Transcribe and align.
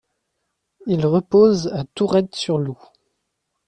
Il 0.87 1.05
repose 1.05 1.67
à 1.75 1.83
Tourrettes-sur-Loup. 1.93 2.81